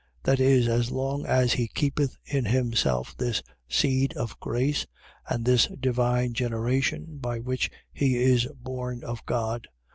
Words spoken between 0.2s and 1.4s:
.That is, as long